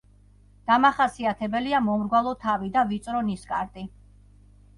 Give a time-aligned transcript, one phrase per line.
[0.69, 3.87] დამახასიათებელია მომრგვალო თავი და ვიწრო ნისკარტი.